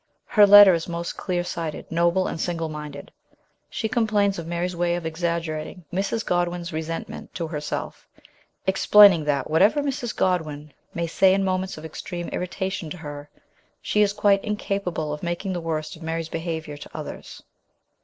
[0.25, 3.11] Her letter is most clear sighted, noble, and single minded;
[3.69, 6.25] she complains of Mary's way of exaggerating Mrs.
[6.25, 8.07] Godwin's resentment to herself,
[8.65, 10.15] explaining that whatever Mrs.
[10.15, 13.29] Godwin may say in moments of extreme irritation to her,
[13.79, 15.69] she is quite incapable of making the 8 114 MRS.
[15.69, 15.71] SHELLEY.
[15.75, 17.43] worst of Mary's behaviour to others.